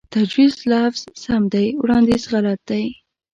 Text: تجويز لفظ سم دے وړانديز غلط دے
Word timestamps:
تجويز 0.13 0.55
لفظ 0.71 1.01
سم 1.23 1.41
دے 1.53 1.65
وړانديز 1.81 2.23
غلط 2.31 2.59
دے 2.69 2.81